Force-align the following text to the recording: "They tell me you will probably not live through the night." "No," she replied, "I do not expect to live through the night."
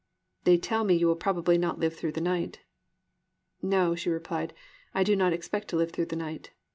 "They 0.45 0.57
tell 0.57 0.83
me 0.83 0.95
you 0.95 1.05
will 1.05 1.15
probably 1.15 1.59
not 1.59 1.77
live 1.79 1.95
through 1.95 2.13
the 2.13 2.21
night." 2.21 2.61
"No," 3.61 3.93
she 3.93 4.09
replied, 4.09 4.51
"I 4.95 5.03
do 5.03 5.15
not 5.15 5.31
expect 5.31 5.67
to 5.67 5.75
live 5.77 5.91
through 5.91 6.07
the 6.07 6.15
night." 6.15 6.49